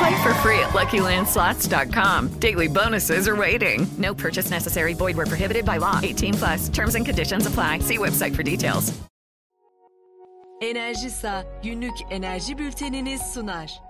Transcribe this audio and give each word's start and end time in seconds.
Play 0.00 0.22
for 0.22 0.32
free 0.34 0.58
at 0.60 0.70
LuckyLandSlots.com. 0.70 2.28
Daily 2.40 2.68
bonuses 2.68 3.28
are 3.28 3.36
waiting. 3.36 3.86
No 3.98 4.14
purchase 4.14 4.50
necessary. 4.50 4.94
Void 4.94 5.16
where 5.16 5.26
prohibited 5.26 5.64
by 5.66 5.76
law. 5.76 6.00
18 6.02 6.34
plus. 6.34 6.68
Terms 6.70 6.94
and 6.94 7.04
conditions 7.04 7.46
apply. 7.46 7.80
See 7.80 7.98
website 7.98 8.34
for 8.34 8.42
details. 8.42 8.92
Enerjisa 10.62 11.44
günlük 11.62 11.94
enerji 12.10 12.58
bülteniniz 12.58 13.20
sunar. 13.34 13.80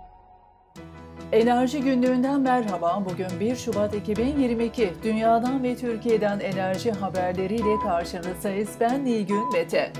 Enerji 1.33 1.81
günlüğünden 1.81 2.41
merhaba. 2.41 3.05
Bugün 3.11 3.41
1 3.41 3.57
Şubat 3.57 3.95
2022. 3.95 4.93
Dünyadan 5.03 5.63
ve 5.63 5.77
Türkiye'den 5.77 6.41
enerji 6.41 6.93
haberleriyle 6.93 7.79
karşınızdayız. 7.83 8.71
Ben 8.81 9.05
Nilgün 9.05 9.53
Mete. 9.53 9.93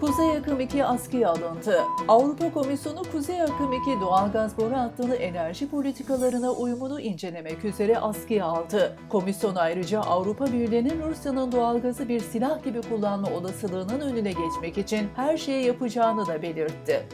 Kuzey 0.00 0.36
Akım 0.36 0.60
2 0.60 0.84
askıya 0.84 1.30
alındı. 1.30 1.82
Avrupa 2.08 2.52
Komisyonu 2.52 3.02
Kuzey 3.12 3.42
Akım 3.42 3.72
2 3.72 4.00
doğalgaz 4.00 4.58
boru 4.58 4.74
hattını 4.74 5.14
enerji 5.14 5.70
politikalarına 5.70 6.52
uyumunu 6.52 7.00
incelemek 7.00 7.64
üzere 7.64 7.98
askıya 7.98 8.44
aldı. 8.44 8.96
Komisyon 9.08 9.54
ayrıca 9.54 10.00
Avrupa 10.00 10.46
Birliği'nin 10.46 11.02
Rusya'nın 11.02 11.52
doğalgazı 11.52 12.08
bir 12.08 12.20
silah 12.20 12.64
gibi 12.64 12.82
kullanma 12.82 13.28
olasılığının 13.30 14.00
önüne 14.00 14.32
geçmek 14.32 14.78
için 14.78 15.08
her 15.16 15.36
şeyi 15.36 15.66
yapacağını 15.66 16.26
da 16.26 16.42
belirtti. 16.42 17.06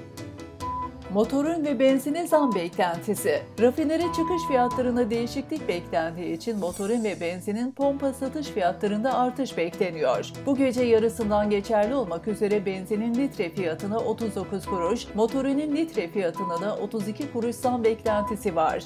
Motorun 1.15 1.65
ve 1.65 1.79
benzine 1.79 2.27
zam 2.27 2.55
beklentisi. 2.55 3.43
Rafinere 3.61 4.03
çıkış 4.03 4.43
fiyatlarında 4.49 5.11
değişiklik 5.11 5.69
beklendiği 5.69 6.37
için 6.37 6.59
motorun 6.59 7.05
ve 7.05 7.21
benzinin 7.21 7.73
pompa 7.73 8.13
satış 8.13 8.47
fiyatlarında 8.47 9.19
artış 9.19 9.57
bekleniyor. 9.57 10.31
Bu 10.47 10.57
gece 10.57 10.83
yarısından 10.83 11.51
geçerli 11.51 11.95
olmak 11.95 12.29
üzere 12.29 12.67
benzinin 12.67 13.15
litre 13.15 13.51
fiyatına 13.51 13.99
39 13.99 14.67
kuruş, 14.67 15.07
motorinin 15.15 15.77
litre 15.77 16.09
fiyatına 16.09 16.61
da 16.61 16.77
32 16.77 17.33
kuruş 17.33 17.57
zam 17.57 17.85
beklentisi 17.85 18.57
var. 18.57 18.85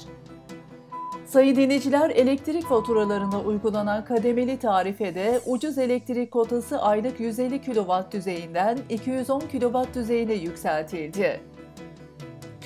Sayın 1.25 1.55
dinleyiciler, 1.55 2.09
elektrik 2.09 2.63
faturalarına 2.63 3.41
uygulanan 3.41 4.05
kademeli 4.05 4.59
tarifede 4.59 5.41
ucuz 5.45 5.77
elektrik 5.77 6.31
kotası 6.31 6.81
aylık 6.81 7.19
150 7.19 7.61
kW 7.61 8.11
düzeyinden 8.11 8.77
210 8.89 9.39
kW 9.39 9.93
düzeyine 9.93 10.33
yükseltildi. 10.33 11.56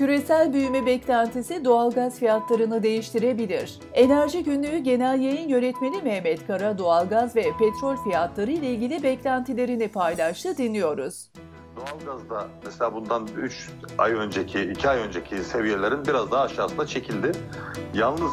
Küresel 0.02 0.54
büyüme 0.54 0.86
beklentisi 0.86 1.66
doğalgaz 1.66 2.20
fiyatlarını 2.20 2.84
değiştirebilir. 2.84 3.80
Enerji 3.94 4.44
Günlüğü 4.44 4.78
Genel 4.78 5.22
Yayın 5.22 5.50
Yönetmeni 5.50 6.02
Mehmet 6.02 6.48
Kara 6.48 6.78
doğalgaz 6.78 7.36
ve 7.36 7.44
petrol 7.60 7.96
fiyatları 7.96 8.52
ile 8.52 8.72
ilgili 8.72 9.04
beklentilerini 9.04 9.88
paylaştı. 9.88 10.58
Dinliyoruz. 10.58 11.30
Doğalgazda 11.76 12.48
mesela 12.66 12.94
bundan 12.94 13.28
3 13.38 13.70
ay 13.98 14.14
önceki, 14.14 14.62
2 14.62 14.90
ay 14.90 15.00
önceki 15.00 15.44
seviyelerin 15.44 16.06
biraz 16.06 16.32
daha 16.32 16.42
aşağısına 16.42 16.86
çekildi. 16.86 17.32
Yalnız 17.94 18.32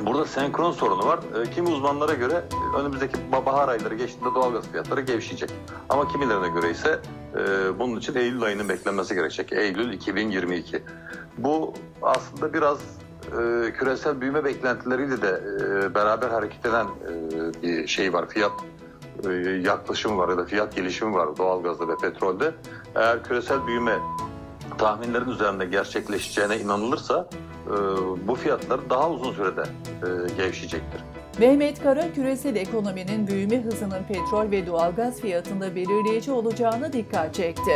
burada 0.00 0.24
senkron 0.24 0.72
sorunu 0.72 1.06
var. 1.06 1.20
E, 1.42 1.50
kimi 1.50 1.68
uzmanlara 1.68 2.14
göre 2.14 2.44
önümüzdeki 2.78 3.16
bahar 3.46 3.68
ayları 3.68 3.94
geçtiğinde 3.94 4.34
doğalgaz 4.34 4.68
fiyatları 4.68 5.00
gevşeyecek. 5.00 5.50
Ama 5.88 6.08
kimilerine 6.08 6.48
göre 6.48 6.70
ise 6.70 7.00
e, 7.34 7.38
bunun 7.78 7.98
için 7.98 8.14
Eylül 8.14 8.42
ayının 8.42 8.68
beklenmesi 8.68 9.14
gerekecek. 9.14 9.52
Eylül 9.52 9.92
2022. 9.92 10.82
Bu 11.38 11.74
aslında 12.02 12.52
biraz 12.52 12.78
e, 13.26 13.72
küresel 13.72 14.20
büyüme 14.20 14.44
beklentileriyle 14.44 15.22
de 15.22 15.40
e, 15.60 15.94
beraber 15.94 16.28
hareket 16.28 16.66
eden 16.66 16.86
e, 16.86 17.62
bir 17.62 17.86
şey 17.86 18.12
var. 18.12 18.28
Fiyat 18.28 18.52
e, 19.28 19.32
yaklaşımı 19.64 20.18
var 20.18 20.28
ya 20.28 20.38
da 20.38 20.44
fiyat 20.44 20.76
gelişimi 20.76 21.14
var 21.14 21.36
doğalgazda 21.36 21.88
ve 21.88 21.96
petrolde. 21.96 22.54
Eğer 22.94 23.24
küresel 23.24 23.66
büyüme 23.66 23.98
tahminlerin 24.78 25.30
üzerinde 25.30 25.64
gerçekleşeceğine 25.64 26.58
inanılırsa 26.58 27.28
e, 27.32 27.51
bu 28.28 28.34
fiyatlar 28.34 28.90
daha 28.90 29.10
uzun 29.10 29.32
sürede 29.32 29.62
e, 29.62 30.34
gevşeyecektir. 30.36 31.00
Mehmet 31.38 31.82
Kara, 31.82 32.12
küresel 32.12 32.56
ekonominin 32.56 33.26
büyüme 33.26 33.62
hızının 33.62 34.02
petrol 34.08 34.50
ve 34.50 34.66
doğalgaz 34.66 35.20
fiyatında 35.20 35.76
belirleyici 35.76 36.32
olacağına 36.32 36.92
dikkat 36.92 37.34
çekti. 37.34 37.72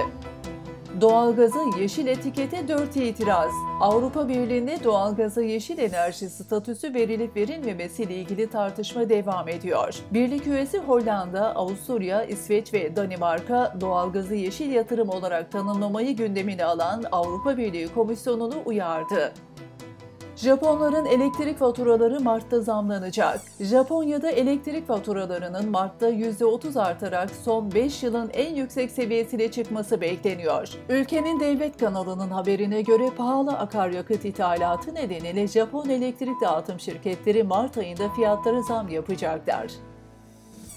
Doğalgaza 1.01 1.59
yeşil 1.79 2.07
etikete 2.07 2.69
4 2.69 2.97
itiraz. 2.97 3.51
Avrupa 3.81 4.29
Birliği'nde 4.29 4.85
doğalgaza 4.85 5.43
yeşil 5.43 5.79
enerji 5.79 6.31
statüsü 6.31 6.95
verilip 6.95 7.37
verilmemesiyle 7.37 8.15
ilgili 8.15 8.51
tartışma 8.51 9.09
devam 9.09 9.49
ediyor. 9.49 9.95
Birlik 10.11 10.47
üyesi 10.47 10.79
Hollanda, 10.79 11.55
Avusturya, 11.55 12.25
İsveç 12.25 12.75
ve 12.75 12.97
Danimarka 12.97 13.77
doğalgazı 13.81 14.35
yeşil 14.35 14.73
yatırım 14.73 15.09
olarak 15.09 15.53
tanımlamayı 15.53 16.17
gündemine 16.17 16.65
alan 16.65 17.05
Avrupa 17.13 17.57
Birliği 17.57 17.89
Komisyonu'nu 17.89 18.55
uyardı. 18.65 19.33
Japonların 20.37 21.05
elektrik 21.05 21.59
faturaları 21.59 22.21
Mart'ta 22.21 22.61
zamlanacak. 22.61 23.41
Japonya'da 23.61 24.31
elektrik 24.31 24.87
faturalarının 24.87 25.71
Mart'ta 25.71 26.11
%30 26.11 26.81
artarak 26.81 27.31
son 27.45 27.73
5 27.73 28.03
yılın 28.03 28.31
en 28.35 28.55
yüksek 28.55 28.91
seviyesine 28.91 29.51
çıkması 29.51 30.01
bekleniyor. 30.01 30.69
Ülkenin 30.89 31.41
devlet 31.41 31.77
kanalının 31.77 32.31
haberine 32.31 32.83
göre 32.83 33.11
pahalı 33.17 33.59
akaryakıt 33.59 34.25
ithalatı 34.25 34.95
nedeniyle 34.95 35.47
Japon 35.47 35.89
elektrik 35.89 36.41
dağıtım 36.41 36.81
şirketleri 36.81 37.43
Mart 37.43 37.79
ayında 37.79 38.09
fiyatları 38.09 38.63
zam 38.63 38.89
yapacaklar. 38.89 39.67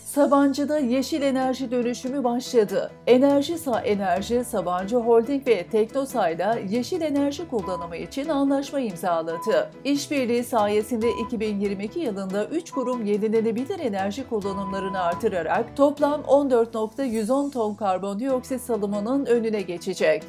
Sabancı'da 0.09 0.79
yeşil 0.79 1.21
enerji 1.21 1.71
dönüşümü 1.71 2.23
başladı. 2.23 2.91
Enerjisa 3.07 3.81
Enerji, 3.81 4.43
Sabancı 4.43 4.95
Holding 4.95 5.47
ve 5.47 5.67
Teknosa'yla 5.67 6.57
yeşil 6.69 7.01
enerji 7.01 7.47
kullanımı 7.47 7.97
için 7.97 8.29
anlaşma 8.29 8.79
imzaladı. 8.79 9.71
İşbirliği 9.83 10.43
sayesinde 10.43 11.07
2022 11.25 11.99
yılında 11.99 12.45
3 12.45 12.71
kurum 12.71 13.05
yenilenebilir 13.05 13.79
enerji 13.79 14.29
kullanımlarını 14.29 14.99
artırarak 14.99 15.77
toplam 15.77 16.21
14.110 16.21 17.51
ton 17.51 17.75
karbondioksit 17.75 18.61
salımının 18.61 19.25
önüne 19.25 19.61
geçecek. 19.61 20.23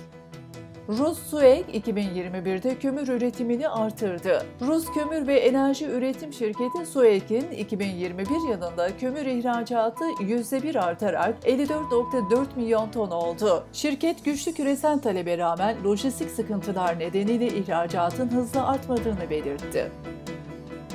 Rus 0.99 1.19
SUEG 1.19 1.65
2021'de 1.75 2.79
kömür 2.79 3.09
üretimini 3.09 3.69
artırdı. 3.69 4.43
Rus 4.61 4.85
Kömür 4.95 5.27
ve 5.27 5.39
Enerji 5.39 5.87
Üretim 5.87 6.33
Şirketi 6.33 6.87
SUEG'in 6.87 7.51
2021 7.51 8.51
yılında 8.51 8.97
kömür 8.97 9.27
ihracatı 9.27 10.05
%1 10.05 10.81
artarak 10.81 11.35
54.4 11.45 12.47
milyon 12.57 12.91
ton 12.91 13.11
oldu. 13.11 13.65
Şirket 13.73 14.25
güçlü 14.25 14.53
küresel 14.53 14.99
talebe 14.99 15.39
rağmen 15.39 15.77
lojistik 15.85 16.31
sıkıntılar 16.31 16.99
nedeniyle 16.99 17.47
ihracatın 17.47 18.29
hızla 18.29 18.67
artmadığını 18.67 19.31
belirtti. 19.31 19.91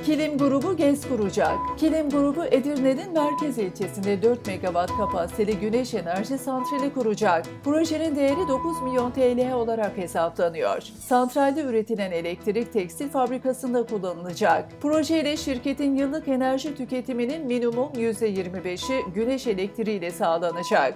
Kilim 0.06 0.38
grubu 0.38 0.76
GES 0.76 1.08
kuracak. 1.08 1.58
Kilim 1.78 2.10
grubu 2.10 2.44
Edirne'nin 2.44 3.12
merkez 3.12 3.58
ilçesinde 3.58 4.22
4 4.22 4.46
megawatt 4.46 4.96
kapasiteli 4.96 5.58
güneş 5.58 5.94
enerji 5.94 6.38
santrali 6.38 6.92
kuracak. 6.94 7.46
Projenin 7.64 8.16
değeri 8.16 8.48
9 8.48 8.82
milyon 8.82 9.10
TL 9.10 9.52
olarak 9.52 9.96
hesaplanıyor. 9.96 10.82
Santralde 10.82 11.62
üretilen 11.62 12.10
elektrik 12.10 12.72
tekstil 12.72 13.08
fabrikasında 13.08 13.86
kullanılacak. 13.86 14.68
Projeyle 14.80 15.36
şirketin 15.36 15.94
yıllık 15.94 16.28
enerji 16.28 16.74
tüketiminin 16.74 17.46
minimum 17.46 17.88
%25'i 17.92 19.12
güneş 19.14 19.46
elektriğiyle 19.46 20.10
sağlanacak. 20.10 20.94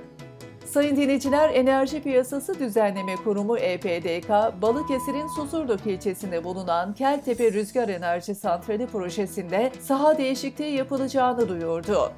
Sayın 0.73 0.97
dinleyiciler, 0.97 1.51
Enerji 1.55 2.03
Piyasası 2.03 2.59
Düzenleme 2.59 3.17
Kurumu 3.17 3.59
EPDK, 3.59 4.29
Balıkesir'in 4.63 5.27
Susurduk 5.27 5.87
ilçesinde 5.87 6.45
bulunan 6.45 6.95
Keltepe 6.95 7.53
Rüzgar 7.53 7.89
Enerji 7.89 8.35
Santrali 8.35 8.87
projesinde 8.87 9.73
saha 9.81 10.19
değişikliği 10.19 10.77
yapılacağını 10.77 11.49
duyurdu. 11.49 12.13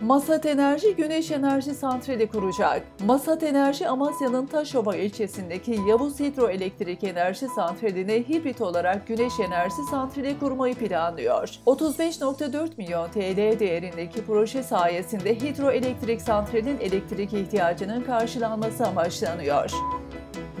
Masat 0.00 0.46
Enerji 0.46 0.96
Güneş 0.96 1.30
Enerji 1.30 1.74
Santrali 1.74 2.26
kuracak. 2.26 2.82
Masat 3.06 3.42
Enerji 3.42 3.88
Amasya'nın 3.88 4.46
Taşova 4.46 4.96
ilçesindeki 4.96 5.80
Yavuz 5.88 6.20
Hidroelektrik 6.20 7.04
Enerji 7.04 7.48
Santrali'ne 7.48 8.14
hibrit 8.14 8.60
olarak 8.60 9.06
güneş 9.06 9.32
enerji 9.40 9.82
santrali 9.90 10.38
kurmayı 10.38 10.74
planlıyor. 10.74 11.48
35.4 11.66 12.68
milyon 12.76 13.08
TL 13.08 13.58
değerindeki 13.58 14.24
proje 14.26 14.62
sayesinde 14.62 15.34
hidroelektrik 15.34 16.22
santralin 16.22 16.78
elektrik 16.80 17.32
ihtiyacının 17.32 18.02
karşılanması 18.02 18.86
amaçlanıyor. 18.86 19.70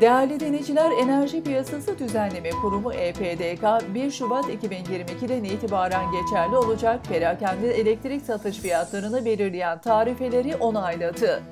Değerli 0.00 0.40
denizciler, 0.40 0.90
Enerji 0.90 1.42
Piyasası 1.42 1.98
Düzenleme 1.98 2.50
Kurumu 2.50 2.92
EPDK 2.92 3.94
1 3.94 4.10
Şubat 4.10 4.44
2022'den 4.44 5.44
itibaren 5.44 6.04
geçerli 6.12 6.56
olacak 6.56 7.00
perakende 7.08 7.70
elektrik 7.70 8.22
satış 8.22 8.58
fiyatlarını 8.58 9.24
belirleyen 9.24 9.80
tarifeleri 9.80 10.56
onayladı. 10.56 11.42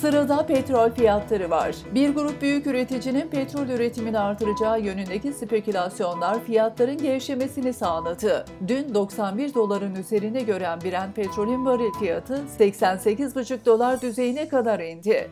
Sırada 0.00 0.46
petrol 0.46 0.90
fiyatları 0.90 1.50
var. 1.50 1.76
Bir 1.94 2.14
grup 2.14 2.42
büyük 2.42 2.66
üreticinin 2.66 3.28
petrol 3.28 3.68
üretimini 3.68 4.18
artıracağı 4.18 4.80
yönündeki 4.80 5.32
spekülasyonlar 5.32 6.44
fiyatların 6.44 6.98
gevşemesini 6.98 7.72
sağladı. 7.72 8.44
Dün 8.68 8.94
91 8.94 9.54
doların 9.54 9.94
üzerine 9.94 10.42
gören 10.42 10.80
Brent 10.80 11.16
petrolün 11.16 11.66
varil 11.66 11.92
fiyatı 12.00 12.42
88,5 12.58 13.64
dolar 13.66 14.00
düzeyine 14.00 14.48
kadar 14.48 14.80
indi. 14.80 15.30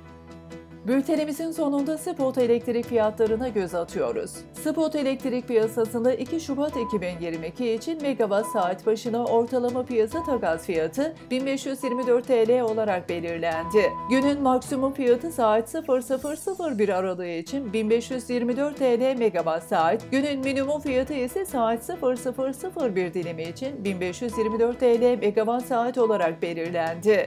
Bültenimizin 0.88 1.50
sonunda 1.50 1.98
spot 1.98 2.38
elektrik 2.38 2.86
fiyatlarına 2.86 3.48
göz 3.48 3.74
atıyoruz. 3.74 4.32
Spot 4.52 4.94
elektrik 4.94 5.48
piyasasında 5.48 6.14
2 6.14 6.40
Şubat 6.40 6.76
2022 6.76 7.72
için 7.72 8.02
megawatt 8.02 8.46
saat 8.46 8.86
başına 8.86 9.24
ortalama 9.24 9.84
piyasa 9.84 10.24
takas 10.24 10.66
fiyatı 10.66 11.14
1524 11.30 12.26
TL 12.26 12.60
olarak 12.60 13.08
belirlendi. 13.08 13.92
Günün 14.10 14.42
maksimum 14.42 14.92
fiyatı 14.92 15.32
saat 15.32 15.74
0001 15.74 16.88
aralığı 16.88 17.26
için 17.26 17.72
1524 17.72 18.76
TL 18.76 19.18
megawatt 19.18 19.64
saat, 19.64 20.10
günün 20.10 20.40
minimum 20.40 20.80
fiyatı 20.80 21.14
ise 21.14 21.44
saat 21.44 21.90
0001 22.02 23.14
dilimi 23.14 23.42
için 23.42 23.84
1524 23.84 24.80
TL 24.80 25.18
megawatt 25.20 25.66
saat 25.66 25.98
olarak 25.98 26.42
belirlendi. 26.42 27.26